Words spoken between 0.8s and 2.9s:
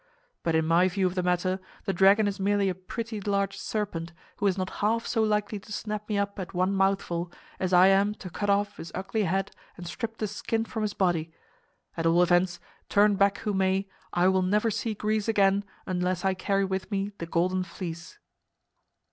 view of the matter, the dragon is merely a